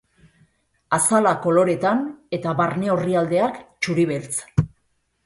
[0.97, 2.01] Azala koloretan
[2.37, 4.35] eta barne orrialdeak txuri-beltz.